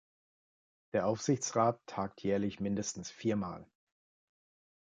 Der 0.93 1.05
Aufsichtsrat 1.05 1.79
tagt 1.85 2.23
jährlich 2.23 2.59
mindestens 2.59 3.11
viermal. 3.11 3.69